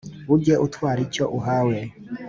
ujye 0.33 0.55
utwara 0.65 0.99
icyo 1.07 1.25
uhawe 1.37 1.77